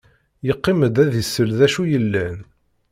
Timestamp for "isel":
1.21-1.49